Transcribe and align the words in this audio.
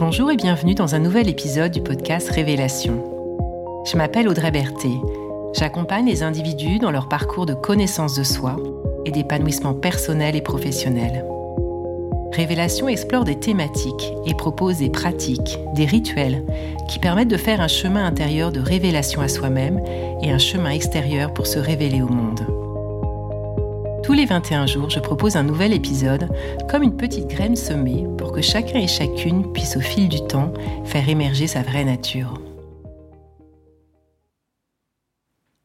Bonjour 0.00 0.30
et 0.30 0.36
bienvenue 0.36 0.74
dans 0.74 0.94
un 0.94 0.98
nouvel 0.98 1.28
épisode 1.28 1.72
du 1.72 1.82
podcast 1.82 2.30
Révélation. 2.30 3.04
Je 3.84 3.98
m'appelle 3.98 4.28
Audrey 4.28 4.50
Berthet. 4.50 4.98
J'accompagne 5.52 6.06
les 6.06 6.22
individus 6.22 6.78
dans 6.78 6.90
leur 6.90 7.06
parcours 7.06 7.44
de 7.44 7.52
connaissance 7.52 8.16
de 8.16 8.22
soi 8.22 8.56
et 9.04 9.10
d'épanouissement 9.10 9.74
personnel 9.74 10.36
et 10.36 10.40
professionnel. 10.40 11.26
Révélation 12.32 12.88
explore 12.88 13.24
des 13.24 13.38
thématiques 13.38 14.14
et 14.24 14.32
propose 14.32 14.78
des 14.78 14.88
pratiques, 14.88 15.58
des 15.74 15.84
rituels 15.84 16.46
qui 16.88 16.98
permettent 16.98 17.28
de 17.28 17.36
faire 17.36 17.60
un 17.60 17.68
chemin 17.68 18.06
intérieur 18.06 18.52
de 18.52 18.60
révélation 18.60 19.20
à 19.20 19.28
soi-même 19.28 19.82
et 20.22 20.30
un 20.30 20.38
chemin 20.38 20.70
extérieur 20.70 21.34
pour 21.34 21.46
se 21.46 21.58
révéler 21.58 22.00
au 22.00 22.08
monde. 22.08 22.69
Tous 24.10 24.16
les 24.16 24.26
21 24.26 24.66
jours, 24.66 24.90
je 24.90 24.98
propose 24.98 25.36
un 25.36 25.44
nouvel 25.44 25.72
épisode, 25.72 26.28
comme 26.68 26.82
une 26.82 26.96
petite 26.96 27.28
graine 27.28 27.54
semée, 27.54 28.08
pour 28.18 28.32
que 28.32 28.42
chacun 28.42 28.80
et 28.80 28.88
chacune 28.88 29.52
puisse 29.52 29.76
au 29.76 29.80
fil 29.80 30.08
du 30.08 30.20
temps 30.26 30.52
faire 30.84 31.08
émerger 31.08 31.46
sa 31.46 31.62
vraie 31.62 31.84
nature. 31.84 32.40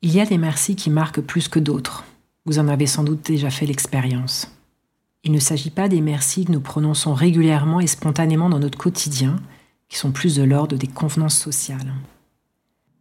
Il 0.03 0.13
y 0.13 0.21
a 0.21 0.27
des 0.27 0.37
merci 0.37 0.75
qui 0.75 0.91
marquent 0.91 1.21
plus 1.21 1.47
que 1.47 1.57
d'autres. 1.57 2.03
Vous 2.45 2.59
en 2.59 2.67
avez 2.67 2.85
sans 2.85 3.03
doute 3.03 3.25
déjà 3.25 3.49
fait 3.49 3.65
l'expérience. 3.65 4.55
Il 5.23 5.31
ne 5.31 5.39
s'agit 5.39 5.71
pas 5.71 5.89
des 5.89 6.01
merci 6.01 6.45
que 6.45 6.51
nous 6.51 6.61
prononçons 6.61 7.15
régulièrement 7.15 7.79
et 7.79 7.87
spontanément 7.87 8.49
dans 8.49 8.59
notre 8.59 8.77
quotidien, 8.77 9.37
qui 9.89 9.97
sont 9.97 10.11
plus 10.11 10.35
de 10.35 10.43
l'ordre 10.43 10.77
des 10.77 10.85
convenances 10.85 11.39
sociales. 11.39 11.95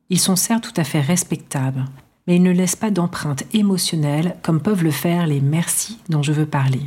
Ils 0.09 0.21
sont 0.21 0.37
certes 0.37 0.65
tout 0.65 0.80
à 0.80 0.85
fait 0.85 1.02
respectables, 1.02 1.85
mais 2.27 2.37
ils 2.37 2.42
ne 2.42 2.51
laissent 2.51 2.77
pas 2.77 2.91
d'empreinte 2.91 3.45
émotionnelle 3.52 4.37
comme 4.42 4.60
peuvent 4.60 4.84
le 4.84 4.91
faire 4.91 5.27
les 5.27 5.41
merci 5.41 5.98
dont 6.09 6.23
je 6.23 6.32
veux 6.32 6.46
parler, 6.46 6.82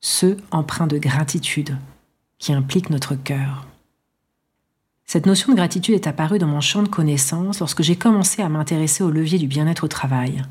ceux 0.00 0.36
empreints 0.50 0.86
de 0.86 0.98
gratitude, 0.98 1.76
qui 2.38 2.52
impliquent 2.52 2.90
notre 2.90 3.14
cœur. 3.14 3.66
Cette 5.04 5.26
notion 5.26 5.52
de 5.52 5.56
gratitude 5.56 5.94
est 5.94 6.08
apparue 6.08 6.38
dans 6.38 6.48
mon 6.48 6.60
champ 6.60 6.82
de 6.82 6.88
connaissances 6.88 7.60
lorsque 7.60 7.82
j'ai 7.82 7.96
commencé 7.96 8.42
à 8.42 8.48
m'intéresser 8.48 9.04
au 9.04 9.10
levier 9.10 9.38
du 9.38 9.46
bien-être 9.46 9.84
au 9.84 9.88
travail. 9.88 10.42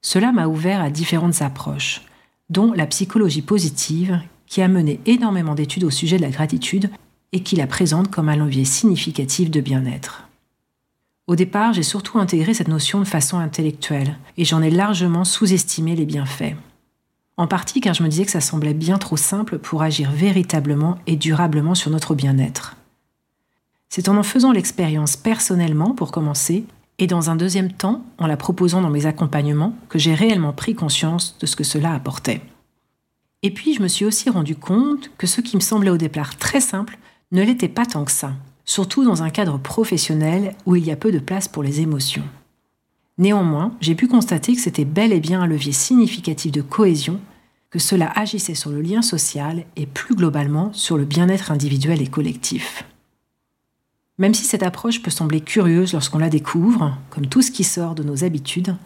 Cela 0.00 0.32
m'a 0.32 0.46
ouvert 0.46 0.80
à 0.80 0.90
différentes 0.90 1.42
approches, 1.42 2.02
dont 2.48 2.72
la 2.72 2.86
psychologie 2.86 3.42
positive, 3.42 4.20
qui 4.46 4.62
a 4.62 4.68
mené 4.68 5.00
énormément 5.04 5.54
d'études 5.54 5.84
au 5.84 5.90
sujet 5.90 6.16
de 6.16 6.22
la 6.22 6.30
gratitude 6.30 6.90
et 7.32 7.42
qui 7.42 7.56
la 7.56 7.66
présente 7.66 8.10
comme 8.10 8.30
un 8.30 8.36
levier 8.36 8.64
significatif 8.64 9.50
de 9.50 9.60
bien-être. 9.60 10.29
Au 11.30 11.36
départ, 11.36 11.72
j'ai 11.72 11.84
surtout 11.84 12.18
intégré 12.18 12.54
cette 12.54 12.66
notion 12.66 12.98
de 12.98 13.04
façon 13.04 13.38
intellectuelle, 13.38 14.18
et 14.36 14.44
j'en 14.44 14.62
ai 14.62 14.68
largement 14.68 15.24
sous-estimé 15.24 15.94
les 15.94 16.04
bienfaits. 16.04 16.56
En 17.36 17.46
partie 17.46 17.80
car 17.80 17.94
je 17.94 18.02
me 18.02 18.08
disais 18.08 18.24
que 18.24 18.32
ça 18.32 18.40
semblait 18.40 18.74
bien 18.74 18.98
trop 18.98 19.16
simple 19.16 19.60
pour 19.60 19.82
agir 19.82 20.10
véritablement 20.10 20.98
et 21.06 21.14
durablement 21.14 21.76
sur 21.76 21.92
notre 21.92 22.16
bien-être. 22.16 22.74
C'est 23.88 24.08
en 24.08 24.16
en 24.16 24.24
faisant 24.24 24.50
l'expérience 24.50 25.16
personnellement, 25.16 25.94
pour 25.94 26.10
commencer, 26.10 26.64
et 26.98 27.06
dans 27.06 27.30
un 27.30 27.36
deuxième 27.36 27.70
temps, 27.70 28.02
en 28.18 28.26
la 28.26 28.36
proposant 28.36 28.82
dans 28.82 28.90
mes 28.90 29.06
accompagnements, 29.06 29.76
que 29.88 30.00
j'ai 30.00 30.14
réellement 30.14 30.52
pris 30.52 30.74
conscience 30.74 31.36
de 31.38 31.46
ce 31.46 31.54
que 31.54 31.62
cela 31.62 31.94
apportait. 31.94 32.40
Et 33.44 33.54
puis, 33.54 33.74
je 33.74 33.82
me 33.82 33.88
suis 33.88 34.04
aussi 34.04 34.30
rendu 34.30 34.56
compte 34.56 35.12
que 35.16 35.28
ce 35.28 35.40
qui 35.40 35.54
me 35.54 35.62
semblait 35.62 35.90
au 35.90 35.96
départ 35.96 36.36
très 36.38 36.60
simple 36.60 36.98
ne 37.30 37.44
l'était 37.44 37.68
pas 37.68 37.86
tant 37.86 38.04
que 38.04 38.10
ça 38.10 38.32
surtout 38.70 39.04
dans 39.04 39.24
un 39.24 39.30
cadre 39.30 39.58
professionnel 39.58 40.54
où 40.64 40.76
il 40.76 40.86
y 40.86 40.92
a 40.92 40.96
peu 40.96 41.10
de 41.10 41.18
place 41.18 41.48
pour 41.48 41.64
les 41.64 41.80
émotions. 41.80 42.22
Néanmoins, 43.18 43.74
j'ai 43.80 43.96
pu 43.96 44.06
constater 44.06 44.54
que 44.54 44.60
c'était 44.60 44.84
bel 44.84 45.12
et 45.12 45.18
bien 45.18 45.42
un 45.42 45.48
levier 45.48 45.72
significatif 45.72 46.52
de 46.52 46.62
cohésion, 46.62 47.20
que 47.70 47.80
cela 47.80 48.12
agissait 48.14 48.54
sur 48.54 48.70
le 48.70 48.80
lien 48.80 49.02
social 49.02 49.64
et 49.74 49.86
plus 49.86 50.14
globalement 50.14 50.72
sur 50.72 50.96
le 50.96 51.04
bien-être 51.04 51.50
individuel 51.50 52.00
et 52.00 52.06
collectif. 52.06 52.84
Même 54.18 54.34
si 54.34 54.44
cette 54.44 54.62
approche 54.62 55.02
peut 55.02 55.10
sembler 55.10 55.40
curieuse 55.40 55.92
lorsqu'on 55.92 56.18
la 56.18 56.30
découvre, 56.30 56.96
comme 57.10 57.26
tout 57.26 57.42
ce 57.42 57.50
qui 57.50 57.64
sort 57.64 57.96
de 57.96 58.04
nos 58.04 58.22
habitudes, 58.22 58.76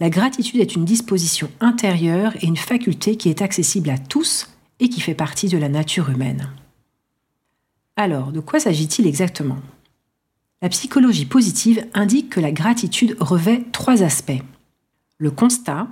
la 0.00 0.10
gratitude 0.10 0.60
est 0.60 0.74
une 0.74 0.84
disposition 0.84 1.48
intérieure 1.60 2.32
et 2.42 2.46
une 2.46 2.56
faculté 2.56 3.14
qui 3.14 3.28
est 3.28 3.40
accessible 3.40 3.90
à 3.90 3.98
tous 3.98 4.48
et 4.80 4.88
qui 4.88 5.00
fait 5.00 5.14
partie 5.14 5.48
de 5.48 5.58
la 5.58 5.68
nature 5.68 6.10
humaine. 6.10 6.48
Alors, 8.00 8.30
de 8.30 8.38
quoi 8.38 8.60
s'agit-il 8.60 9.08
exactement? 9.08 9.58
La 10.62 10.68
psychologie 10.68 11.26
positive 11.26 11.84
indique 11.94 12.30
que 12.30 12.38
la 12.38 12.52
gratitude 12.52 13.16
revêt 13.18 13.64
trois 13.72 14.04
aspects. 14.04 14.40
Le 15.18 15.32
constat, 15.32 15.88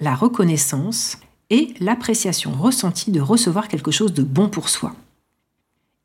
la 0.00 0.14
reconnaissance 0.14 1.18
et 1.50 1.74
l'appréciation 1.78 2.52
ressentie 2.52 3.10
de 3.10 3.20
recevoir 3.20 3.68
quelque 3.68 3.90
chose 3.90 4.14
de 4.14 4.22
bon 4.22 4.48
pour 4.48 4.70
soi. 4.70 4.96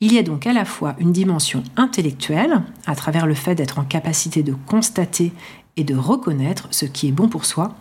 Il 0.02 0.12
y 0.12 0.18
a 0.18 0.24
donc 0.24 0.48
à 0.48 0.52
la 0.52 0.66
fois 0.66 0.98
une 1.00 1.14
dimension 1.14 1.64
intellectuelle, 1.78 2.64
à 2.86 2.94
travers 2.96 3.26
le 3.26 3.34
fait 3.34 3.56
d'être 3.56 3.80
en 3.80 3.86
capacité 3.86 4.44
de 4.44 4.56
constater 4.68 5.32
et 5.78 5.86
de 5.86 5.96
reconnaître 5.96 6.68
ce 6.72 6.86
qui 6.86 7.08
est 7.08 7.14
bon 7.14 7.30
pour 7.30 7.46
soi, 7.46 7.78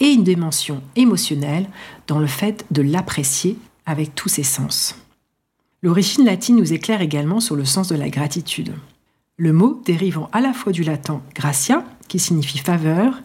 et 0.00 0.06
une 0.06 0.24
dimension 0.24 0.82
émotionnelle 0.96 1.68
dans 2.06 2.18
le 2.18 2.26
fait 2.26 2.64
de 2.70 2.80
l'apprécier 2.80 3.58
avec 3.84 4.14
tous 4.14 4.30
ses 4.30 4.42
sens. 4.42 4.94
L'origine 5.80 6.24
latine 6.24 6.56
nous 6.56 6.72
éclaire 6.72 7.02
également 7.02 7.38
sur 7.38 7.54
le 7.54 7.64
sens 7.64 7.86
de 7.88 7.94
la 7.94 8.08
gratitude. 8.08 8.74
Le 9.36 9.52
mot 9.52 9.80
dérivant 9.84 10.28
à 10.32 10.40
la 10.40 10.52
fois 10.52 10.72
du 10.72 10.82
latin 10.82 11.22
gratia, 11.36 11.84
qui 12.08 12.18
signifie 12.18 12.58
faveur, 12.58 13.22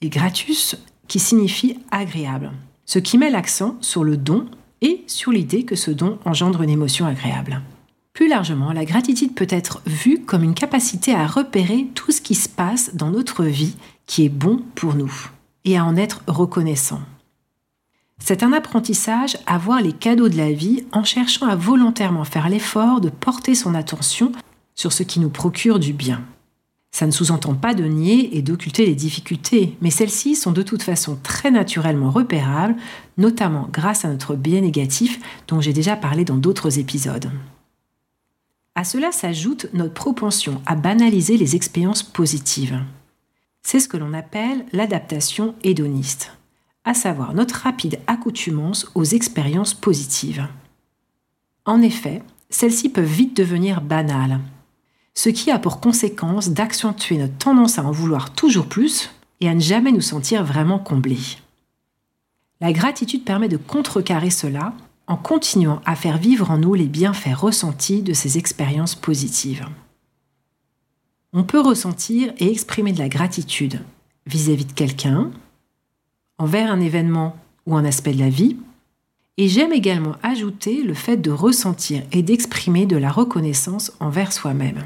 et 0.00 0.08
gratus, 0.08 0.76
qui 1.08 1.18
signifie 1.18 1.78
agréable, 1.90 2.52
ce 2.86 2.98
qui 2.98 3.18
met 3.18 3.28
l'accent 3.28 3.76
sur 3.82 4.02
le 4.02 4.16
don 4.16 4.46
et 4.80 5.04
sur 5.06 5.30
l'idée 5.30 5.64
que 5.64 5.76
ce 5.76 5.90
don 5.90 6.18
engendre 6.24 6.62
une 6.62 6.70
émotion 6.70 7.04
agréable. 7.04 7.60
Plus 8.14 8.28
largement, 8.28 8.72
la 8.72 8.86
gratitude 8.86 9.34
peut 9.34 9.46
être 9.50 9.82
vue 9.84 10.22
comme 10.22 10.42
une 10.42 10.54
capacité 10.54 11.14
à 11.14 11.26
repérer 11.26 11.88
tout 11.94 12.12
ce 12.12 12.22
qui 12.22 12.34
se 12.34 12.48
passe 12.48 12.94
dans 12.94 13.10
notre 13.10 13.44
vie 13.44 13.76
qui 14.06 14.24
est 14.24 14.30
bon 14.30 14.62
pour 14.74 14.94
nous 14.94 15.12
et 15.66 15.76
à 15.76 15.84
en 15.84 15.96
être 15.96 16.22
reconnaissant. 16.26 17.00
C'est 18.22 18.42
un 18.42 18.52
apprentissage 18.52 19.36
à 19.46 19.58
voir 19.58 19.80
les 19.80 19.92
cadeaux 19.92 20.28
de 20.28 20.36
la 20.36 20.52
vie 20.52 20.84
en 20.92 21.02
cherchant 21.02 21.46
à 21.46 21.56
volontairement 21.56 22.24
faire 22.24 22.48
l'effort 22.48 23.00
de 23.00 23.08
porter 23.08 23.54
son 23.54 23.74
attention 23.74 24.30
sur 24.74 24.92
ce 24.92 25.02
qui 25.02 25.20
nous 25.20 25.30
procure 25.30 25.78
du 25.78 25.92
bien. 25.92 26.22
Ça 26.92 27.06
ne 27.06 27.12
sous-entend 27.12 27.54
pas 27.54 27.74
de 27.74 27.84
nier 27.84 28.36
et 28.36 28.42
d'occulter 28.42 28.84
les 28.84 28.94
difficultés, 28.94 29.76
mais 29.80 29.90
celles-ci 29.90 30.34
sont 30.34 30.52
de 30.52 30.62
toute 30.62 30.82
façon 30.82 31.18
très 31.22 31.50
naturellement 31.50 32.10
repérables, 32.10 32.76
notamment 33.16 33.68
grâce 33.72 34.04
à 34.04 34.08
notre 34.08 34.34
biais 34.34 34.60
négatif 34.60 35.20
dont 35.48 35.60
j'ai 35.60 35.72
déjà 35.72 35.96
parlé 35.96 36.24
dans 36.24 36.36
d'autres 36.36 36.78
épisodes. 36.78 37.30
À 38.74 38.84
cela 38.84 39.12
s'ajoute 39.12 39.66
notre 39.72 39.94
propension 39.94 40.60
à 40.66 40.74
banaliser 40.74 41.36
les 41.36 41.56
expériences 41.56 42.02
positives. 42.02 42.80
C'est 43.62 43.80
ce 43.80 43.88
que 43.88 43.96
l'on 43.96 44.14
appelle 44.14 44.64
l'adaptation 44.72 45.54
hédoniste 45.62 46.32
à 46.84 46.94
savoir 46.94 47.34
notre 47.34 47.56
rapide 47.56 47.98
accoutumance 48.06 48.90
aux 48.94 49.04
expériences 49.04 49.74
positives. 49.74 50.48
En 51.66 51.82
effet, 51.82 52.22
celles-ci 52.48 52.88
peuvent 52.88 53.04
vite 53.04 53.36
devenir 53.36 53.80
banales, 53.80 54.40
ce 55.14 55.28
qui 55.28 55.50
a 55.50 55.58
pour 55.58 55.80
conséquence 55.80 56.50
d'accentuer 56.50 57.18
notre 57.18 57.36
tendance 57.36 57.78
à 57.78 57.84
en 57.84 57.92
vouloir 57.92 58.32
toujours 58.32 58.66
plus 58.66 59.10
et 59.40 59.48
à 59.48 59.54
ne 59.54 59.60
jamais 59.60 59.92
nous 59.92 60.00
sentir 60.00 60.44
vraiment 60.44 60.78
comblés. 60.78 61.38
La 62.60 62.72
gratitude 62.72 63.24
permet 63.24 63.48
de 63.48 63.56
contrecarrer 63.56 64.30
cela 64.30 64.74
en 65.06 65.16
continuant 65.16 65.80
à 65.86 65.96
faire 65.96 66.18
vivre 66.18 66.50
en 66.50 66.58
nous 66.58 66.74
les 66.74 66.86
bienfaits 66.86 67.34
ressentis 67.34 68.02
de 68.02 68.12
ces 68.12 68.38
expériences 68.38 68.94
positives. 68.94 69.66
On 71.32 71.42
peut 71.42 71.60
ressentir 71.60 72.32
et 72.38 72.50
exprimer 72.50 72.92
de 72.92 72.98
la 72.98 73.08
gratitude 73.08 73.80
vis-à-vis 74.26 74.66
de 74.66 74.72
quelqu'un, 74.72 75.30
envers 76.40 76.72
un 76.72 76.80
événement 76.80 77.36
ou 77.66 77.76
un 77.76 77.84
aspect 77.84 78.14
de 78.14 78.18
la 78.18 78.30
vie. 78.30 78.56
Et 79.36 79.48
j'aime 79.48 79.72
également 79.72 80.16
ajouter 80.22 80.82
le 80.82 80.94
fait 80.94 81.18
de 81.18 81.30
ressentir 81.30 82.02
et 82.12 82.22
d'exprimer 82.22 82.86
de 82.86 82.96
la 82.96 83.10
reconnaissance 83.10 83.92
envers 84.00 84.32
soi-même. 84.32 84.82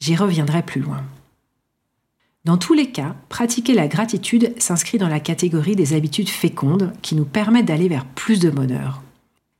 J'y 0.00 0.14
reviendrai 0.14 0.62
plus 0.62 0.82
loin. 0.82 1.02
Dans 2.44 2.58
tous 2.58 2.74
les 2.74 2.90
cas, 2.90 3.16
pratiquer 3.30 3.72
la 3.72 3.88
gratitude 3.88 4.52
s'inscrit 4.58 4.98
dans 4.98 5.08
la 5.08 5.20
catégorie 5.20 5.76
des 5.76 5.94
habitudes 5.94 6.28
fécondes 6.28 6.92
qui 7.00 7.14
nous 7.14 7.24
permettent 7.24 7.66
d'aller 7.66 7.88
vers 7.88 8.04
plus 8.04 8.38
de 8.38 8.50
bonheur. 8.50 9.00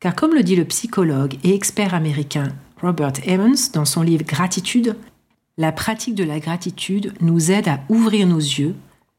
Car 0.01 0.15
comme 0.15 0.35
le 0.35 0.43
dit 0.43 0.57
le 0.57 0.67
psychologue 0.67 1.39
et 1.43 1.55
expert 1.55 1.95
américain 1.95 2.53
Robert 2.83 3.15
Emmons 3.27 3.71
dans 3.73 3.87
son 3.87 4.03
livre 4.03 4.25
Gratitude, 4.25 4.97
la 5.57 5.73
pratique 5.73 6.15
de 6.15 6.25
la 6.25 6.39
gratitude 6.39 7.15
nous 7.23 7.51
aide 7.51 7.69
à 7.69 7.81
ouvrir 7.89 8.27
nos 8.27 8.37
yeux 8.37 8.75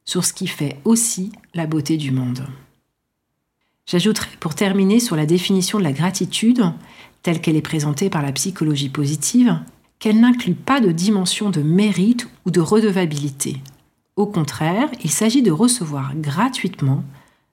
sur 0.06 0.24
ce 0.24 0.34
qui 0.34 0.46
fait 0.46 0.78
aussi 0.86 1.31
la 1.56 1.66
beauté 1.66 1.96
du 1.98 2.12
monde. 2.12 2.46
J'ajouterai 3.88 4.30
pour 4.40 4.56
terminer 4.56 5.00
sur 5.00 5.16
la 5.16 5.25
définition 5.25 5.80
de 5.80 5.84
la 5.84 5.94
gratitude, 5.94 6.72
telle 7.24 7.40
qu'elle 7.40 7.56
est 7.56 7.62
présentée 7.62 8.10
par 8.10 8.22
la 8.22 8.34
psychologie 8.34 8.90
positive, 8.90 9.57
qu'elle 10.00 10.19
n'inclut 10.19 10.54
pas 10.54 10.81
de 10.81 10.92
dimension 10.92 11.50
de 11.50 11.62
mérite 11.62 12.28
ou 12.46 12.52
de 12.52 12.60
redevabilité. 12.60 13.62
Au 14.18 14.25
contraire, 14.25 14.90
il 15.04 15.12
s'agit 15.12 15.42
de 15.42 15.52
recevoir 15.52 16.13
gratuitement, 16.16 17.04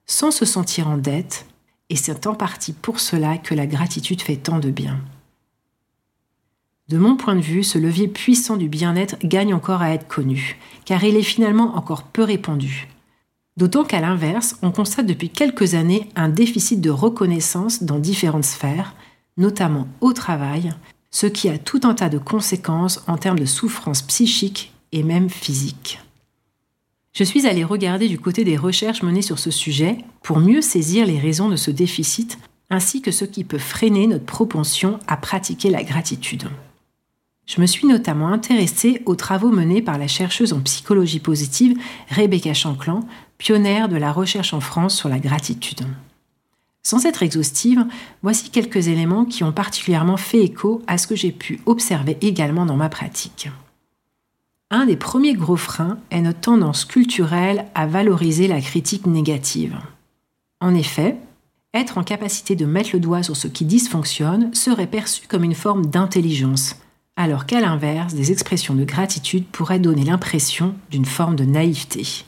sans 0.05 0.31
se 0.31 0.45
sentir 0.45 0.89
en 0.89 0.97
dette, 0.97 1.45
et 1.89 1.95
c'est 1.95 2.27
en 2.27 2.35
partie 2.35 2.73
pour 2.73 2.99
cela 2.99 3.37
que 3.37 3.55
la 3.55 3.67
gratitude 3.67 4.21
fait 4.21 4.37
tant 4.37 4.59
de 4.59 4.69
bien. 4.69 4.99
De 6.89 6.97
mon 6.97 7.15
point 7.15 7.35
de 7.35 7.41
vue, 7.41 7.63
ce 7.63 7.77
levier 7.77 8.09
puissant 8.09 8.57
du 8.57 8.67
bien-être 8.67 9.15
gagne 9.23 9.53
encore 9.53 9.81
à 9.81 9.91
être 9.91 10.07
connu, 10.07 10.57
car 10.83 11.03
il 11.05 11.15
est 11.15 11.23
finalement 11.23 11.77
encore 11.77 12.03
peu 12.03 12.23
répandu. 12.23 12.89
D'autant 13.55 13.83
qu'à 13.83 14.01
l'inverse, 14.01 14.57
on 14.63 14.71
constate 14.71 15.05
depuis 15.05 15.29
quelques 15.29 15.75
années 15.75 16.09
un 16.15 16.29
déficit 16.29 16.81
de 16.81 16.89
reconnaissance 16.89 17.83
dans 17.83 17.99
différentes 17.99 18.45
sphères, 18.45 18.95
notamment 19.37 19.87
au 20.01 20.13
travail, 20.13 20.71
ce 21.11 21.27
qui 21.27 21.49
a 21.49 21.59
tout 21.59 21.81
un 21.83 21.93
tas 21.93 22.09
de 22.09 22.17
conséquences 22.17 23.03
en 23.07 23.17
termes 23.17 23.39
de 23.39 23.45
souffrance 23.45 24.01
psychique 24.01 24.73
et 24.91 25.03
même 25.03 25.29
physique. 25.29 25.99
Je 27.13 27.23
suis 27.23 27.45
allée 27.45 27.63
regarder 27.63 28.09
du 28.09 28.19
côté 28.19 28.43
des 28.43 28.57
recherches 28.57 29.03
menées 29.03 29.21
sur 29.21 29.37
ce 29.37 29.51
sujet 29.51 29.99
pour 30.23 30.39
mieux 30.39 30.61
saisir 30.61 31.05
les 31.05 31.19
raisons 31.19 31.49
de 31.49 31.55
ce 31.55 31.69
déficit 31.69 32.39
ainsi 32.71 33.03
que 33.03 33.11
ce 33.11 33.25
qui 33.25 33.43
peut 33.43 33.59
freiner 33.59 34.07
notre 34.07 34.25
propension 34.25 34.99
à 35.05 35.15
pratiquer 35.15 35.69
la 35.69 35.83
gratitude. 35.83 36.49
Je 37.45 37.59
me 37.59 37.65
suis 37.65 37.87
notamment 37.87 38.29
intéressée 38.29 39.01
aux 39.05 39.15
travaux 39.15 39.49
menés 39.49 39.81
par 39.81 39.97
la 39.97 40.07
chercheuse 40.07 40.53
en 40.53 40.61
psychologie 40.61 41.19
positive 41.19 41.77
Rebecca 42.09 42.53
Chanclan, 42.53 43.01
pionnière 43.37 43.89
de 43.89 43.97
la 43.97 44.11
recherche 44.11 44.53
en 44.53 44.61
France 44.61 44.95
sur 44.95 45.09
la 45.09 45.19
gratitude. 45.19 45.85
Sans 46.83 47.05
être 47.05 47.23
exhaustive, 47.23 47.85
voici 48.21 48.49
quelques 48.49 48.87
éléments 48.87 49.25
qui 49.25 49.43
ont 49.43 49.51
particulièrement 49.51 50.17
fait 50.17 50.43
écho 50.43 50.81
à 50.87 50.97
ce 50.97 51.07
que 51.07 51.15
j'ai 51.15 51.31
pu 51.31 51.61
observer 51.65 52.17
également 52.21 52.65
dans 52.65 52.75
ma 52.75 52.89
pratique. 52.89 53.49
Un 54.69 54.85
des 54.85 54.97
premiers 54.97 55.33
gros 55.33 55.55
freins 55.55 55.99
est 56.11 56.21
notre 56.21 56.39
tendance 56.39 56.83
culturelle 56.83 57.67
à 57.75 57.87
valoriser 57.87 58.47
la 58.47 58.59
critique 58.59 59.05
négative. 59.05 59.77
En 60.59 60.73
effet, 60.73 61.17
être 61.73 61.97
en 61.97 62.03
capacité 62.03 62.55
de 62.55 62.65
mettre 62.65 62.91
le 62.93 62.99
doigt 62.99 63.23
sur 63.23 63.35
ce 63.35 63.47
qui 63.47 63.65
dysfonctionne 63.65 64.53
serait 64.53 64.87
perçu 64.87 65.27
comme 65.27 65.43
une 65.43 65.55
forme 65.55 65.85
d'intelligence, 65.85 66.75
alors 67.15 67.45
qu'à 67.45 67.61
l'inverse, 67.61 68.13
des 68.13 68.31
expressions 68.31 68.75
de 68.75 68.83
gratitude 68.83 69.45
pourraient 69.45 69.79
donner 69.79 70.03
l'impression 70.03 70.75
d'une 70.89 71.05
forme 71.05 71.35
de 71.35 71.45
naïveté. 71.45 72.25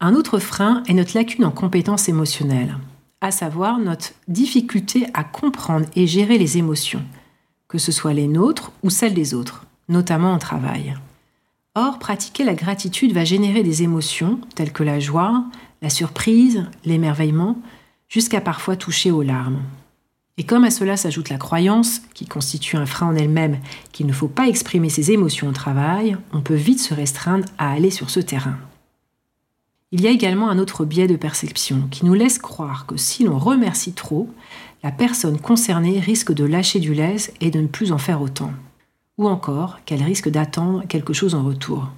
Un 0.00 0.14
autre 0.14 0.38
frein 0.38 0.82
est 0.86 0.94
notre 0.94 1.16
lacune 1.16 1.44
en 1.44 1.50
compétences 1.50 2.08
émotionnelles, 2.08 2.76
à 3.20 3.30
savoir 3.30 3.78
notre 3.78 4.10
difficulté 4.28 5.06
à 5.14 5.24
comprendre 5.24 5.86
et 5.94 6.06
gérer 6.06 6.38
les 6.38 6.58
émotions, 6.58 7.02
que 7.68 7.78
ce 7.78 7.92
soit 7.92 8.12
les 8.12 8.28
nôtres 8.28 8.72
ou 8.82 8.90
celles 8.90 9.14
des 9.14 9.34
autres 9.34 9.64
notamment 9.88 10.32
en 10.32 10.38
travail. 10.38 10.94
Or, 11.74 11.98
pratiquer 11.98 12.44
la 12.44 12.54
gratitude 12.54 13.12
va 13.12 13.24
générer 13.24 13.62
des 13.62 13.82
émotions 13.82 14.40
telles 14.54 14.72
que 14.72 14.84
la 14.84 15.00
joie, 15.00 15.44
la 15.82 15.90
surprise, 15.90 16.66
l'émerveillement, 16.84 17.58
jusqu'à 18.08 18.40
parfois 18.40 18.76
toucher 18.76 19.10
aux 19.10 19.22
larmes. 19.22 19.62
Et 20.36 20.44
comme 20.44 20.64
à 20.64 20.70
cela 20.70 20.96
s'ajoute 20.96 21.28
la 21.28 21.38
croyance, 21.38 22.00
qui 22.12 22.26
constitue 22.26 22.76
un 22.76 22.86
frein 22.86 23.08
en 23.08 23.14
elle-même, 23.14 23.58
qu'il 23.92 24.06
ne 24.06 24.12
faut 24.12 24.28
pas 24.28 24.48
exprimer 24.48 24.88
ses 24.88 25.12
émotions 25.12 25.48
au 25.48 25.52
travail, 25.52 26.16
on 26.32 26.40
peut 26.40 26.54
vite 26.54 26.80
se 26.80 26.92
restreindre 26.92 27.46
à 27.58 27.70
aller 27.70 27.90
sur 27.90 28.10
ce 28.10 28.20
terrain. 28.20 28.56
Il 29.92 30.00
y 30.00 30.08
a 30.08 30.10
également 30.10 30.50
un 30.50 30.58
autre 30.58 30.84
biais 30.84 31.06
de 31.06 31.16
perception 31.16 31.86
qui 31.90 32.04
nous 32.04 32.14
laisse 32.14 32.38
croire 32.38 32.86
que 32.86 32.96
si 32.96 33.22
l'on 33.22 33.38
remercie 33.38 33.92
trop, 33.92 34.28
la 34.82 34.90
personne 34.90 35.38
concernée 35.38 36.00
risque 36.00 36.32
de 36.32 36.44
lâcher 36.44 36.80
du 36.80 36.94
lest 36.94 37.32
et 37.40 37.50
de 37.50 37.60
ne 37.60 37.68
plus 37.68 37.92
en 37.92 37.98
faire 37.98 38.20
autant 38.20 38.52
ou 39.18 39.28
encore 39.28 39.78
qu'elle 39.84 40.02
risque 40.02 40.28
d'attendre 40.28 40.84
quelque 40.88 41.12
chose 41.12 41.34
en 41.34 41.44
retour, 41.44 41.88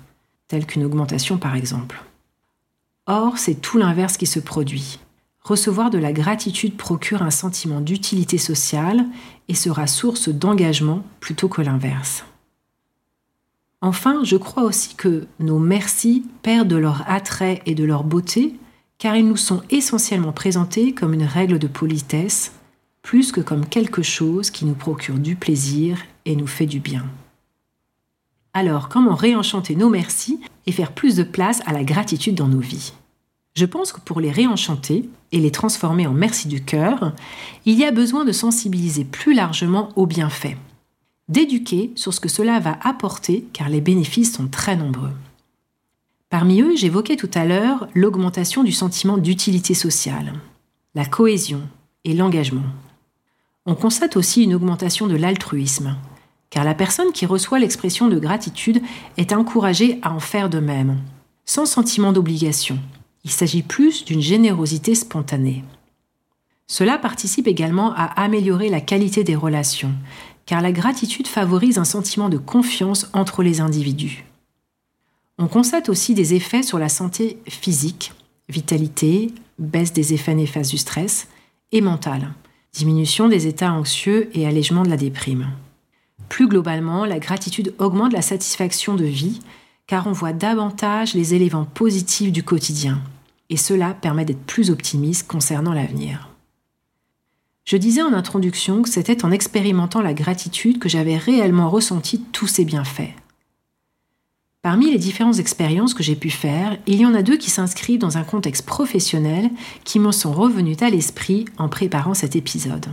telle 0.49 0.67
qu'une 0.67 0.85
augmentation 0.85 1.39
par 1.39 1.57
exemple. 1.57 2.03
Or, 3.07 3.39
c'est 3.39 3.55
tout 3.55 3.79
l'inverse 3.79 4.17
qui 4.17 4.27
se 4.27 4.41
produit. 4.41 4.99
Recevoir 5.47 5.91
de 5.91 5.99
la 5.99 6.13
gratitude 6.13 6.77
procure 6.77 7.23
un 7.23 7.31
sentiment 7.31 7.81
d'utilité 7.81 8.37
sociale 8.37 9.07
et 9.47 9.55
sera 9.55 9.87
source 9.87 10.29
d'engagement 10.29 11.05
plutôt 11.21 11.47
que 11.47 11.63
l'inverse. 11.63 12.25
Enfin, 13.81 14.25
je 14.25 14.37
crois 14.37 14.65
aussi 14.65 14.97
que 14.97 15.29
nos 15.39 15.61
merci 15.61 16.25
perdent 16.43 16.67
de 16.67 16.75
leur 16.75 17.09
attrait 17.09 17.63
et 17.65 17.77
de 17.77 17.85
leur 17.85 18.03
beauté 18.03 18.57
car 18.99 19.15
ils 19.15 19.29
nous 19.29 19.37
sont 19.37 19.63
essentiellement 19.71 20.33
présentés 20.33 20.93
comme 20.93 21.15
une 21.15 21.23
règle 21.23 21.61
de 21.61 21.69
politesse 21.69 22.51
plus 23.03 23.31
que 23.31 23.41
comme 23.41 23.67
quelque 23.67 24.03
chose 24.03 24.51
qui 24.51 24.65
nous 24.65 24.75
procure 24.75 25.21
du 25.21 25.37
plaisir 25.37 25.99
et 26.25 26.35
nous 26.35 26.49
fait 26.49 26.67
du 26.67 26.81
bien. 26.81 27.05
Alors, 28.53 28.89
comment 28.89 29.15
réenchanter 29.15 29.77
nos 29.77 29.91
merci 29.91 30.41
et 30.67 30.73
faire 30.73 30.91
plus 30.91 31.15
de 31.15 31.23
place 31.23 31.63
à 31.67 31.73
la 31.73 31.85
gratitude 31.85 32.35
dans 32.35 32.49
nos 32.49 32.59
vies? 32.59 32.95
Je 33.57 33.65
pense 33.65 33.91
que 33.91 34.01
pour 34.01 34.21
les 34.21 34.31
réenchanter 34.31 35.09
et 35.33 35.41
les 35.41 35.51
transformer 35.51 36.07
en 36.07 36.13
merci 36.13 36.47
du 36.47 36.63
cœur, 36.63 37.13
il 37.65 37.77
y 37.77 37.85
a 37.85 37.91
besoin 37.91 38.25
de 38.25 38.31
sensibiliser 38.31 39.05
plus 39.05 39.35
largement 39.35 39.89
aux 39.97 40.07
bienfaits, 40.07 40.57
d'éduquer 41.29 41.91
sur 41.97 42.15
ce 42.15 42.21
que 42.21 42.29
cela 42.29 42.61
va 42.61 42.79
apporter 42.83 43.45
car 43.53 43.69
les 43.69 43.81
bénéfices 43.81 44.35
sont 44.35 44.47
très 44.47 44.77
nombreux. 44.77 45.13
Parmi 46.31 46.61
eux, 46.61 46.77
j'évoquais 46.77 47.17
tout 47.17 47.31
à 47.35 47.45
l'heure 47.45 47.89
l'augmentation 47.95 48.63
du 48.63 48.73
sentiment 48.73 49.17
d'utilité 49.17 49.75
sociale, 49.75 50.35
la 50.95 51.05
cohésion 51.05 51.63
et 52.05 52.15
l'engagement 52.15 52.63
on 53.67 53.75
constate 53.75 54.17
aussi 54.17 54.45
une 54.45 54.55
augmentation 54.55 55.09
de 55.09 55.17
l'altruisme, 55.17 55.97
car 56.51 56.65
la 56.65 56.75
personne 56.75 57.13
qui 57.13 57.27
reçoit 57.27 57.59
l'expression 57.59 58.09
de 58.09 58.19
gratitude 58.19 58.81
est 59.17 59.33
encouragée 59.33 59.99
à 60.03 60.13
en 60.13 60.21
faire 60.21 60.49
de 60.49 60.61
même, 60.61 60.99
sans 61.45 61.67
sentiment 61.67 62.13
d'obligation. 62.13 62.79
Il 63.27 63.33
s'agit 63.33 63.65
plus 63.65 64.05
d'une 64.05 64.23
générosité 64.23 64.95
spontanée. 64.95 65.65
Cela 66.69 66.97
participe 66.97 67.49
également 67.49 67.93
à 67.93 68.05
améliorer 68.05 68.69
la 68.69 68.81
qualité 68.81 69.25
des 69.25 69.35
relations, 69.35 69.93
car 70.47 70.61
la 70.61 70.71
gratitude 70.71 71.27
favorise 71.27 71.77
un 71.77 71.85
sentiment 71.85 72.29
de 72.29 72.39
confiance 72.39 73.11
entre 73.15 73.43
les 73.43 73.61
individus. 73.61 74.25
On 75.39 75.49
constate 75.49 75.89
aussi 75.89 76.15
des 76.15 76.35
effets 76.35 76.63
sur 76.63 76.79
la 76.79 76.89
santé 76.89 77.39
physique, 77.49 78.13
vitalité, 78.49 79.33
baisse 79.59 79.93
des 79.93 80.15
effets 80.15 80.37
néfastes 80.37 80.71
du 80.71 80.79
stress, 80.79 81.27
et 81.73 81.81
mentale, 81.81 82.33
diminution 82.73 83.27
des 83.27 83.49
états 83.49 83.73
anxieux 83.73 84.31
et 84.35 84.47
allègement 84.47 84.85
de 84.85 84.89
la 84.89 84.97
déprime. 84.97 85.49
Plus 86.29 86.47
globalement, 86.47 87.05
la 87.05 87.19
gratitude 87.19 87.75
augmente 87.79 88.13
la 88.13 88.23
satisfaction 88.23 88.95
de 88.95 89.05
vie 89.05 89.41
car 89.89 90.07
on 90.07 90.13
voit 90.13 90.33
davantage 90.33 91.15
les 91.15 91.35
éléments 91.35 91.65
positifs 91.65 92.31
du 92.31 92.45
quotidien 92.45 93.03
et 93.51 93.57
cela 93.57 93.95
permet 93.95 94.25
d'être 94.25 94.45
plus 94.45 94.71
optimiste 94.71 95.27
concernant 95.27 95.73
l'avenir. 95.73 96.29
Je 97.65 97.77
disais 97.77 98.03
en 98.03 98.13
introduction 98.13 98.83
que 98.83 98.89
c'était 98.89 99.25
en 99.25 99.33
expérimentant 99.33 100.01
la 100.01 100.15
gratitude 100.15 100.79
que 100.79 100.89
j'avais 100.89 101.17
réellement 101.17 101.69
ressenti 101.69 102.21
tous 102.33 102.47
ces 102.47 102.65
bienfaits. 102.65 103.13
Parmi 104.63 104.91
les 104.91 104.99
différentes 104.99 105.39
expériences 105.39 105.95
que 105.95 106.03
j'ai 106.03 106.17
pu 106.17 106.31
faire, 106.31 106.77
il 106.87 107.01
y 107.01 107.07
en 107.07 107.15
a 107.15 107.23
deux 107.23 107.37
qui 107.37 107.51
s'inscrivent 107.51 108.01
dans 108.01 108.19
un 108.19 108.25
contexte 108.25 108.67
professionnel 108.67 109.51
qui 109.85 109.99
me 109.99 110.11
sont 110.13 110.33
revenues 110.33 110.77
à 110.81 110.91
l'esprit 110.91 111.45
en 111.59 111.69
préparant 111.69 112.15
cet 112.15 112.35
épisode. 112.35 112.87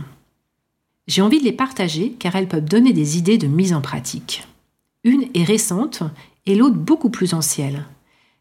J'ai 1.06 1.22
envie 1.22 1.38
de 1.38 1.44
les 1.44 1.52
partager 1.52 2.12
car 2.18 2.34
elles 2.36 2.48
peuvent 2.48 2.64
donner 2.64 2.92
des 2.92 3.18
idées 3.18 3.38
de 3.38 3.46
mise 3.46 3.72
en 3.72 3.80
pratique. 3.80 4.46
Une 5.04 5.28
est 5.34 5.44
récente 5.44 6.02
et 6.46 6.54
l'autre 6.54 6.76
beaucoup 6.76 7.10
plus 7.10 7.34
ancienne. 7.34 7.84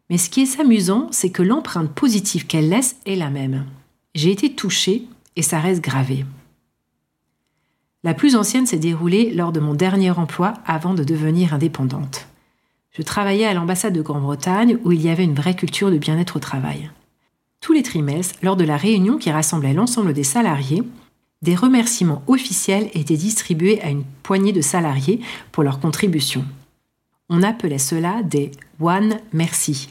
Mais 0.09 0.17
ce 0.17 0.29
qui 0.29 0.41
est 0.41 0.59
amusant, 0.59 1.07
c'est 1.11 1.29
que 1.29 1.43
l'empreinte 1.43 1.91
positive 1.91 2.45
qu'elle 2.45 2.69
laisse 2.69 2.97
est 3.05 3.15
la 3.15 3.29
même. 3.29 3.65
J'ai 4.15 4.31
été 4.31 4.53
touchée 4.53 5.07
et 5.35 5.41
ça 5.41 5.59
reste 5.59 5.83
gravé. 5.83 6.25
La 8.03 8.13
plus 8.13 8.35
ancienne 8.35 8.65
s'est 8.65 8.77
déroulée 8.77 9.33
lors 9.33 9.51
de 9.51 9.61
mon 9.61 9.73
dernier 9.73 10.11
emploi 10.11 10.55
avant 10.65 10.93
de 10.93 11.03
devenir 11.03 11.53
indépendante. 11.53 12.27
Je 12.91 13.01
travaillais 13.01 13.45
à 13.45 13.53
l'ambassade 13.53 13.93
de 13.93 14.01
Grande-Bretagne 14.01 14.77
où 14.83 14.91
il 14.91 15.01
y 15.01 15.09
avait 15.09 15.23
une 15.23 15.33
vraie 15.33 15.55
culture 15.55 15.89
de 15.89 15.97
bien-être 15.97 16.35
au 16.35 16.39
travail. 16.39 16.91
Tous 17.61 17.71
les 17.71 17.81
trimestres, 17.81 18.35
lors 18.43 18.57
de 18.57 18.65
la 18.65 18.77
réunion 18.77 19.17
qui 19.17 19.31
rassemblait 19.31 19.73
l'ensemble 19.73 20.13
des 20.13 20.25
salariés, 20.25 20.83
des 21.41 21.55
remerciements 21.55 22.23
officiels 22.27 22.89
étaient 22.93 23.17
distribués 23.17 23.81
à 23.81 23.89
une 23.89 24.03
poignée 24.21 24.51
de 24.51 24.61
salariés 24.61 25.21
pour 25.51 25.63
leur 25.63 25.79
contribution. 25.79 26.45
On 27.29 27.43
appelait 27.43 27.77
cela 27.77 28.21
des 28.23 28.51
One 28.79 29.19
Merci. 29.31 29.89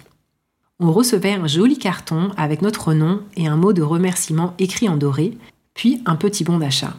On 0.78 0.92
recevait 0.92 1.32
un 1.32 1.46
joli 1.46 1.78
carton 1.78 2.30
avec 2.36 2.62
notre 2.62 2.92
nom 2.92 3.22
et 3.36 3.46
un 3.46 3.56
mot 3.56 3.72
de 3.72 3.82
remerciement 3.82 4.54
écrit 4.58 4.88
en 4.88 4.96
doré, 4.96 5.36
puis 5.74 6.02
un 6.06 6.16
petit 6.16 6.44
bon 6.44 6.58
d'achat. 6.58 6.94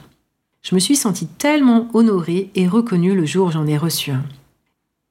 Je 0.62 0.76
me 0.76 0.80
suis 0.80 0.96
sentie 0.96 1.28
tellement 1.28 1.90
honorée 1.94 2.50
et 2.56 2.68
reconnue 2.68 3.16
le 3.16 3.26
jour 3.26 3.48
où 3.48 3.52
j'en 3.52 3.68
ai 3.68 3.78
reçu 3.78 4.12
un. 4.12 4.24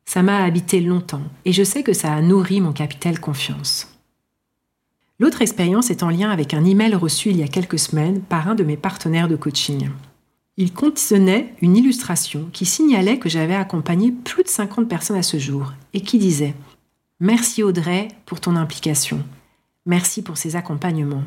Ça 0.06 0.22
m'a 0.22 0.42
habité 0.42 0.80
longtemps 0.80 1.22
et 1.44 1.52
je 1.52 1.62
sais 1.62 1.82
que 1.82 1.92
ça 1.92 2.12
a 2.12 2.22
nourri 2.22 2.60
mon 2.60 2.72
capital 2.72 3.20
confiance. 3.20 3.88
L'autre 5.18 5.42
expérience 5.42 5.90
est 5.90 6.02
en 6.02 6.10
lien 6.10 6.30
avec 6.30 6.54
un 6.54 6.64
email 6.64 6.94
reçu 6.94 7.30
il 7.30 7.36
y 7.36 7.42
a 7.42 7.48
quelques 7.48 7.78
semaines 7.78 8.20
par 8.22 8.48
un 8.48 8.54
de 8.54 8.64
mes 8.64 8.76
partenaires 8.76 9.28
de 9.28 9.36
coaching. 9.36 9.90
Il 10.58 10.74
contenait 10.74 11.54
une 11.62 11.76
illustration 11.76 12.48
qui 12.52 12.66
signalait 12.66 13.18
que 13.18 13.30
j'avais 13.30 13.54
accompagné 13.54 14.12
plus 14.12 14.42
de 14.42 14.48
50 14.48 14.86
personnes 14.86 15.16
à 15.16 15.22
ce 15.22 15.38
jour 15.38 15.72
et 15.94 16.02
qui 16.02 16.18
disait 16.18 16.54
Merci 17.20 17.62
Audrey 17.62 18.08
pour 18.26 18.40
ton 18.40 18.56
implication. 18.56 19.24
Merci 19.86 20.20
pour 20.20 20.36
ces 20.36 20.54
accompagnements. 20.54 21.24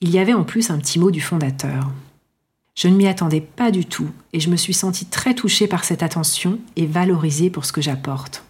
Il 0.00 0.10
y 0.10 0.18
avait 0.18 0.34
en 0.34 0.44
plus 0.44 0.70
un 0.70 0.78
petit 0.78 1.00
mot 1.00 1.10
du 1.10 1.20
fondateur. 1.20 1.90
Je 2.76 2.86
ne 2.88 2.96
m'y 2.96 3.08
attendais 3.08 3.40
pas 3.40 3.72
du 3.72 3.86
tout 3.86 4.08
et 4.32 4.38
je 4.38 4.50
me 4.50 4.56
suis 4.56 4.74
sentie 4.74 5.06
très 5.06 5.34
touchée 5.34 5.66
par 5.66 5.84
cette 5.84 6.02
attention 6.02 6.60
et 6.76 6.86
valorisée 6.86 7.50
pour 7.50 7.64
ce 7.64 7.72
que 7.72 7.80
j'apporte. 7.80 8.44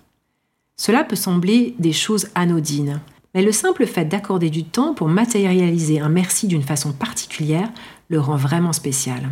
Cela 0.77 1.05
peut 1.05 1.17
sembler 1.17 1.75
des 1.79 1.93
choses 1.93 2.29
anodines, 2.35 3.01
mais 3.35 3.43
le 3.43 3.53
simple 3.53 3.87
fait 3.87 4.05
d'accorder 4.05 4.51
du 4.51 4.65
temps 4.65 4.93
pour 4.93 5.09
matérialiser 5.09 6.01
un 6.01 6.09
merci 6.09 6.47
d'une 6.47 6.63
façon 6.63 6.93
particulière 6.93 7.71
le 8.09 8.21
rend 8.21 8.37
vraiment 8.37 8.73
spécial. 8.73 9.31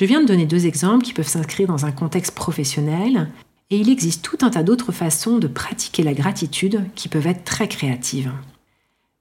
Je 0.00 0.06
viens 0.06 0.22
de 0.22 0.26
donner 0.26 0.46
deux 0.46 0.64
exemples 0.64 1.04
qui 1.04 1.12
peuvent 1.12 1.28
s'inscrire 1.28 1.68
dans 1.68 1.84
un 1.84 1.92
contexte 1.92 2.34
professionnel, 2.34 3.28
et 3.68 3.76
il 3.76 3.90
existe 3.90 4.24
tout 4.24 4.38
un 4.40 4.48
tas 4.48 4.62
d'autres 4.62 4.92
façons 4.92 5.36
de 5.36 5.46
pratiquer 5.46 6.02
la 6.02 6.14
gratitude 6.14 6.86
qui 6.94 7.10
peuvent 7.10 7.26
être 7.26 7.44
très 7.44 7.68
créatives. 7.68 8.32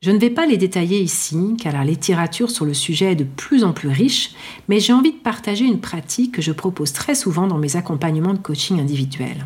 Je 0.01 0.09
ne 0.11 0.17
vais 0.17 0.29
pas 0.29 0.45
les 0.45 0.55
détailler 0.55 1.01
ici, 1.01 1.57
car 1.59 1.73
la 1.73 1.83
littérature 1.83 2.49
sur 2.49 2.63
le 2.63 2.73
sujet 2.73 3.11
est 3.11 3.17
de 3.17 3.25
plus 3.25 3.65
en 3.65 3.73
plus 3.73 3.89
riche, 3.89 4.31
mais 4.69 4.79
j'ai 4.79 4.93
envie 4.93 5.11
de 5.11 5.17
partager 5.17 5.65
une 5.65 5.81
pratique 5.81 6.35
que 6.35 6.41
je 6.41 6.53
propose 6.53 6.93
très 6.93 7.13
souvent 7.13 7.47
dans 7.47 7.57
mes 7.57 7.75
accompagnements 7.75 8.33
de 8.33 8.39
coaching 8.39 8.79
individuel. 8.79 9.45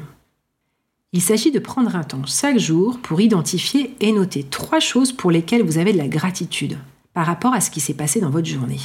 Il 1.13 1.21
s'agit 1.23 1.49
de 1.49 1.57
prendre 1.57 1.95
un 1.95 2.03
temps 2.03 2.27
chaque 2.27 2.59
jour 2.59 2.99
pour 2.99 3.21
identifier 3.21 3.95
et 4.01 4.11
noter 4.11 4.43
trois 4.43 4.79
choses 4.79 5.11
pour 5.11 5.31
lesquelles 5.31 5.63
vous 5.63 5.79
avez 5.79 5.93
de 5.93 5.97
la 5.97 6.07
gratitude 6.07 6.77
par 7.15 7.25
rapport 7.25 7.55
à 7.55 7.59
ce 7.59 7.71
qui 7.71 7.79
s'est 7.79 7.95
passé 7.95 8.19
dans 8.19 8.29
votre 8.29 8.47
journée. 8.47 8.77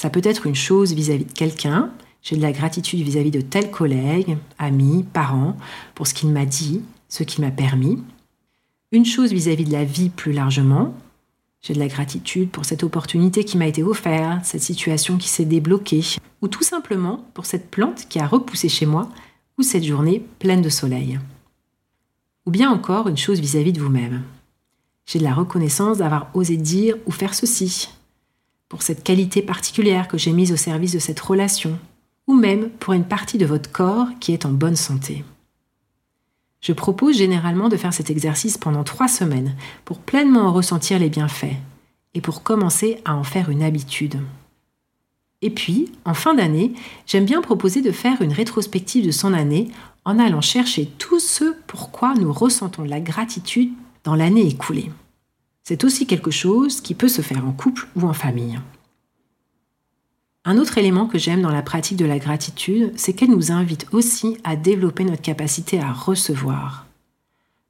Ça 0.00 0.08
peut 0.08 0.22
être 0.24 0.46
une 0.46 0.54
chose 0.54 0.94
vis-à-vis 0.94 1.26
de 1.26 1.32
quelqu'un, 1.32 1.90
j'ai 2.22 2.34
de 2.34 2.40
la 2.40 2.52
gratitude 2.52 3.00
vis-à-vis 3.00 3.30
de 3.30 3.42
tel 3.42 3.70
collègue, 3.70 4.38
ami, 4.58 5.02
parent, 5.02 5.58
pour 5.94 6.06
ce 6.06 6.14
qu'il 6.14 6.30
m'a 6.30 6.46
dit, 6.46 6.80
ce 7.10 7.22
qu'il 7.22 7.44
m'a 7.44 7.50
permis 7.50 7.98
une 8.92 9.04
chose 9.04 9.30
vis-à-vis 9.30 9.66
de 9.66 9.72
la 9.72 9.84
vie 9.84 10.08
plus 10.08 10.32
largement. 10.32 10.94
J'ai 11.60 11.74
de 11.74 11.78
la 11.78 11.88
gratitude 11.88 12.48
pour 12.48 12.64
cette 12.64 12.82
opportunité 12.82 13.44
qui 13.44 13.58
m'a 13.58 13.66
été 13.66 13.82
offerte, 13.82 14.46
cette 14.46 14.62
situation 14.62 15.18
qui 15.18 15.28
s'est 15.28 15.44
débloquée, 15.44 16.16
ou 16.40 16.48
tout 16.48 16.62
simplement 16.62 17.22
pour 17.34 17.44
cette 17.44 17.70
plante 17.70 18.06
qui 18.08 18.20
a 18.20 18.26
repoussé 18.26 18.70
chez 18.70 18.86
moi, 18.86 19.10
ou 19.58 19.62
cette 19.62 19.84
journée 19.84 20.24
pleine 20.38 20.62
de 20.62 20.70
soleil. 20.70 21.20
Ou 22.46 22.50
bien 22.50 22.70
encore 22.70 23.06
une 23.06 23.18
chose 23.18 23.38
vis-à-vis 23.38 23.74
de 23.74 23.82
vous-même. 23.82 24.22
J'ai 25.04 25.18
de 25.18 25.24
la 25.24 25.34
reconnaissance 25.34 25.98
d'avoir 25.98 26.30
osé 26.32 26.56
dire 26.56 26.96
ou 27.04 27.10
faire 27.10 27.34
ceci, 27.34 27.90
pour 28.70 28.82
cette 28.82 29.02
qualité 29.02 29.42
particulière 29.42 30.08
que 30.08 30.16
j'ai 30.16 30.32
mise 30.32 30.52
au 30.52 30.56
service 30.56 30.92
de 30.92 31.00
cette 31.00 31.20
relation, 31.20 31.78
ou 32.26 32.34
même 32.34 32.70
pour 32.70 32.94
une 32.94 33.04
partie 33.04 33.36
de 33.36 33.44
votre 33.44 33.70
corps 33.70 34.06
qui 34.20 34.32
est 34.32 34.46
en 34.46 34.52
bonne 34.52 34.76
santé. 34.76 35.24
Je 36.60 36.72
propose 36.72 37.16
généralement 37.16 37.68
de 37.68 37.76
faire 37.76 37.92
cet 37.92 38.10
exercice 38.10 38.56
pendant 38.56 38.84
trois 38.84 39.08
semaines 39.08 39.56
pour 39.84 39.98
pleinement 39.98 40.42
en 40.42 40.52
ressentir 40.52 41.00
les 41.00 41.08
bienfaits 41.08 41.56
et 42.14 42.20
pour 42.20 42.44
commencer 42.44 43.00
à 43.04 43.16
en 43.16 43.24
faire 43.24 43.50
une 43.50 43.62
habitude. 43.62 44.20
Et 45.42 45.50
puis, 45.50 45.90
en 46.04 46.14
fin 46.14 46.34
d'année, 46.34 46.72
j'aime 47.06 47.24
bien 47.24 47.42
proposer 47.42 47.82
de 47.82 47.90
faire 47.90 48.22
une 48.22 48.32
rétrospective 48.32 49.04
de 49.04 49.10
son 49.10 49.32
année 49.32 49.68
en 50.04 50.18
allant 50.18 50.42
chercher 50.42 50.86
tout 50.98 51.18
ce 51.18 51.56
pourquoi 51.66 52.14
nous 52.14 52.32
ressentons 52.32 52.84
la 52.84 53.00
gratitude 53.00 53.72
dans 54.04 54.14
l'année 54.14 54.46
écoulée. 54.46 54.90
C'est 55.62 55.84
aussi 55.84 56.06
quelque 56.06 56.30
chose 56.30 56.80
qui 56.80 56.94
peut 56.94 57.08
se 57.08 57.22
faire 57.22 57.46
en 57.46 57.52
couple 57.52 57.86
ou 57.96 58.06
en 58.06 58.12
famille. 58.12 58.58
Un 60.44 60.56
autre 60.56 60.78
élément 60.78 61.06
que 61.06 61.18
j'aime 61.18 61.42
dans 61.42 61.52
la 61.52 61.62
pratique 61.62 61.98
de 61.98 62.06
la 62.06 62.18
gratitude, 62.18 62.92
c'est 62.96 63.12
qu'elle 63.12 63.30
nous 63.30 63.52
invite 63.52 63.86
aussi 63.92 64.38
à 64.42 64.56
développer 64.56 65.04
notre 65.04 65.20
capacité 65.20 65.80
à 65.80 65.92
recevoir. 65.92 66.86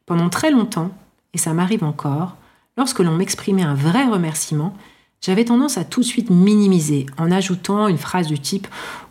Pendant 0.06 0.28
très 0.28 0.52
longtemps, 0.52 0.92
et 1.34 1.38
ça 1.38 1.52
m'arrive 1.52 1.82
encore, 1.82 2.36
lorsque 2.76 3.00
l'on 3.00 3.16
m'exprimait 3.16 3.62
un 3.62 3.74
vrai 3.74 4.06
remerciement, 4.06 4.74
j'avais 5.20 5.44
tendance 5.44 5.78
à 5.78 5.84
tout 5.84 6.00
de 6.00 6.06
suite 6.06 6.30
minimiser 6.30 7.06
en 7.18 7.30
ajoutant 7.30 7.88
une 7.88 7.98
phrase 7.98 8.28
du 8.28 8.38
type 8.38 8.68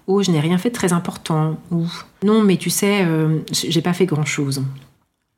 Oh, 0.07 0.23
je 0.23 0.31
n'ai 0.31 0.39
rien 0.39 0.57
fait 0.57 0.69
de 0.69 0.75
très 0.75 0.91
important 0.91 1.59
ou 1.69 1.85
Non, 2.23 2.41
mais 2.41 2.57
tu 2.57 2.71
sais, 2.71 3.05
euh, 3.05 3.39
j'ai 3.51 3.81
pas 3.81 3.93
fait 3.93 4.07
grand 4.07 4.25
chose. 4.25 4.63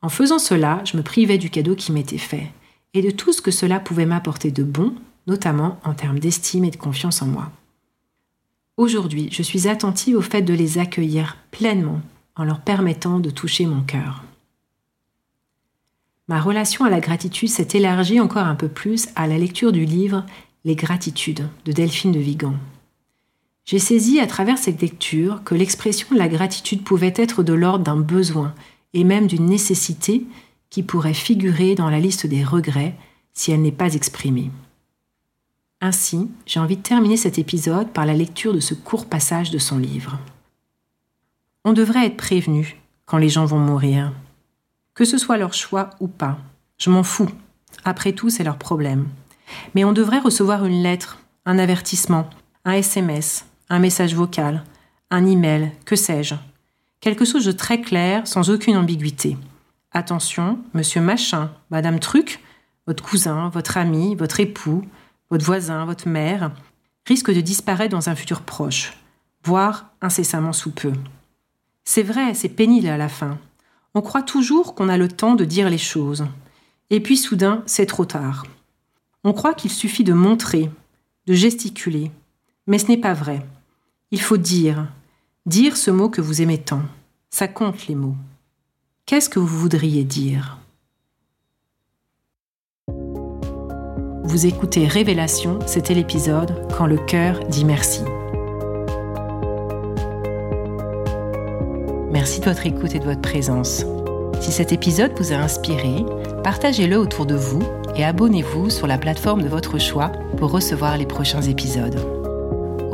En 0.01 0.07
faisant 0.07 0.39
cela, 0.39 0.81
je 0.85 0.95
me 0.95 1.03
privais 1.03 1.37
du 1.37 1.49
cadeau 1.49 1.75
qui 1.75 1.91
m'était 1.91 2.17
fait 2.17 2.51
et 2.93 3.01
de 3.01 3.11
tout 3.11 3.33
ce 3.33 3.41
que 3.41 3.51
cela 3.51 3.79
pouvait 3.79 4.05
m'apporter 4.05 4.51
de 4.51 4.63
bon, 4.63 4.93
notamment 5.27 5.79
en 5.83 5.93
termes 5.93 6.19
d'estime 6.19 6.65
et 6.65 6.71
de 6.71 6.77
confiance 6.77 7.21
en 7.21 7.27
moi. 7.27 7.51
Aujourd'hui, 8.77 9.29
je 9.31 9.43
suis 9.43 9.67
attentive 9.67 10.17
au 10.17 10.21
fait 10.21 10.41
de 10.41 10.53
les 10.53 10.77
accueillir 10.77 11.37
pleinement 11.51 12.01
en 12.35 12.43
leur 12.43 12.61
permettant 12.61 13.19
de 13.19 13.29
toucher 13.29 13.65
mon 13.65 13.81
cœur. 13.81 14.23
Ma 16.27 16.39
relation 16.39 16.85
à 16.85 16.89
la 16.89 16.99
gratitude 16.99 17.49
s'est 17.49 17.67
élargie 17.73 18.19
encore 18.19 18.47
un 18.47 18.55
peu 18.55 18.69
plus 18.69 19.09
à 19.15 19.27
la 19.27 19.37
lecture 19.37 19.71
du 19.71 19.85
livre 19.85 20.25
Les 20.63 20.75
gratitudes 20.75 21.47
de 21.65 21.71
Delphine 21.71 22.11
de 22.11 22.19
Vigan. 22.19 22.55
J'ai 23.65 23.79
saisi 23.79 24.19
à 24.19 24.27
travers 24.27 24.57
cette 24.57 24.81
lecture 24.81 25.43
que 25.43 25.55
l'expression 25.55 26.07
de 26.11 26.17
la 26.17 26.29
gratitude 26.29 26.83
pouvait 26.83 27.13
être 27.15 27.43
de 27.43 27.53
l'ordre 27.53 27.83
d'un 27.83 27.97
besoin 27.97 28.53
et 28.93 29.03
même 29.03 29.27
d'une 29.27 29.45
nécessité 29.45 30.25
qui 30.71 30.81
pourrait 30.81 31.13
figurer 31.13 31.75
dans 31.75 31.91
la 31.91 31.99
liste 31.99 32.25
des 32.25 32.43
regrets 32.43 32.95
si 33.33 33.51
elle 33.51 33.61
n'est 33.61 33.71
pas 33.71 33.93
exprimée. 33.93 34.49
Ainsi, 35.81 36.29
j'ai 36.45 36.59
envie 36.59 36.77
de 36.77 36.81
terminer 36.81 37.17
cet 37.17 37.37
épisode 37.37 37.91
par 37.91 38.05
la 38.05 38.13
lecture 38.13 38.53
de 38.53 38.59
ce 38.59 38.73
court 38.73 39.05
passage 39.05 39.51
de 39.51 39.59
son 39.59 39.77
livre. 39.77 40.17
On 41.65 41.73
devrait 41.73 42.07
être 42.07 42.17
prévenu 42.17 42.77
quand 43.05 43.17
les 43.17 43.29
gens 43.29 43.45
vont 43.45 43.59
mourir. 43.59 44.13
Que 44.95 45.05
ce 45.05 45.17
soit 45.17 45.37
leur 45.37 45.53
choix 45.53 45.91
ou 45.99 46.07
pas, 46.07 46.39
je 46.77 46.89
m'en 46.89 47.03
fous. 47.03 47.29
Après 47.83 48.13
tout, 48.13 48.29
c'est 48.29 48.43
leur 48.43 48.57
problème. 48.57 49.07
Mais 49.75 49.83
on 49.83 49.91
devrait 49.91 50.19
recevoir 50.19 50.65
une 50.65 50.83
lettre, 50.83 51.19
un 51.45 51.59
avertissement, 51.59 52.29
un 52.63 52.73
SMS, 52.73 53.45
un 53.69 53.79
message 53.79 54.15
vocal, 54.15 54.63
un 55.09 55.25
email, 55.25 55.71
que 55.85 55.95
sais-je. 55.95 56.35
Quelque 56.99 57.25
chose 57.25 57.45
de 57.45 57.51
très 57.51 57.81
clair, 57.81 58.27
sans 58.27 58.49
aucune 58.49 58.77
ambiguïté. 58.77 59.35
Attention, 59.93 60.59
monsieur 60.73 61.01
Machin, 61.01 61.51
madame 61.69 61.99
Truc, 61.99 62.39
votre 62.87 63.03
cousin, 63.03 63.49
votre 63.49 63.75
ami, 63.75 64.15
votre 64.15 64.39
époux, 64.39 64.85
votre 65.29 65.43
voisin, 65.43 65.83
votre 65.83 66.07
mère, 66.07 66.51
risque 67.05 67.33
de 67.33 67.41
disparaître 67.41 67.91
dans 67.91 68.07
un 68.07 68.15
futur 68.15 68.41
proche, 68.41 68.93
voire 69.43 69.91
incessamment 70.01 70.53
sous 70.53 70.71
peu. 70.71 70.93
C'est 71.83 72.03
vrai, 72.03 72.33
c'est 72.35 72.47
pénible 72.47 72.87
à 72.87 72.95
la 72.95 73.09
fin. 73.09 73.37
On 73.93 74.01
croit 74.01 74.21
toujours 74.21 74.75
qu'on 74.75 74.87
a 74.87 74.97
le 74.97 75.09
temps 75.09 75.35
de 75.35 75.43
dire 75.43 75.69
les 75.69 75.77
choses. 75.77 76.25
Et 76.89 77.01
puis 77.01 77.17
soudain, 77.17 77.61
c'est 77.65 77.85
trop 77.85 78.05
tard. 78.05 78.45
On 79.25 79.33
croit 79.33 79.53
qu'il 79.53 79.71
suffit 79.71 80.05
de 80.05 80.13
montrer, 80.13 80.71
de 81.27 81.33
gesticuler. 81.33 82.11
Mais 82.65 82.77
ce 82.77 82.87
n'est 82.87 82.97
pas 82.97 83.13
vrai. 83.13 83.45
Il 84.11 84.21
faut 84.21 84.37
dire. 84.37 84.87
Dire 85.45 85.75
ce 85.75 85.91
mot 85.91 86.07
que 86.07 86.21
vous 86.21 86.41
aimez 86.41 86.59
tant. 86.59 86.83
Ça 87.29 87.49
compte 87.49 87.87
les 87.87 87.95
mots. 87.95 88.15
Qu'est-ce 89.11 89.27
que 89.27 89.39
vous 89.39 89.59
voudriez 89.59 90.05
dire? 90.05 90.57
Vous 94.23 94.45
écoutez 94.45 94.87
Révélation, 94.87 95.59
c'était 95.65 95.93
l'épisode 95.93 96.65
Quand 96.77 96.85
le 96.85 96.95
cœur 96.95 97.41
dit 97.49 97.65
merci. 97.65 98.03
Merci 102.09 102.39
de 102.39 102.45
votre 102.45 102.65
écoute 102.65 102.95
et 102.95 102.99
de 102.99 103.03
votre 103.03 103.19
présence. 103.19 103.83
Si 104.39 104.53
cet 104.53 104.71
épisode 104.71 105.11
vous 105.17 105.33
a 105.33 105.35
inspiré, 105.35 106.05
partagez-le 106.41 106.97
autour 106.97 107.25
de 107.25 107.35
vous 107.35 107.63
et 107.97 108.05
abonnez-vous 108.05 108.69
sur 108.69 108.87
la 108.87 108.97
plateforme 108.97 109.43
de 109.43 109.49
votre 109.49 109.77
choix 109.77 110.13
pour 110.37 110.51
recevoir 110.51 110.97
les 110.97 111.05
prochains 111.05 111.41
épisodes. 111.41 111.99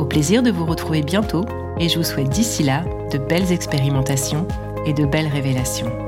Au 0.00 0.04
plaisir 0.04 0.42
de 0.42 0.50
vous 0.50 0.66
retrouver 0.66 1.02
bientôt 1.02 1.44
et 1.78 1.88
je 1.88 1.96
vous 1.96 2.04
souhaite 2.04 2.30
d'ici 2.30 2.64
là 2.64 2.82
de 3.12 3.18
belles 3.18 3.52
expérimentations 3.52 4.48
et 4.84 4.92
de 4.92 5.06
belles 5.06 5.28
révélations. 5.28 6.07